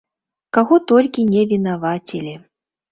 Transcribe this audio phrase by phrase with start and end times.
[0.57, 2.33] Каго толькі не вінавацілі!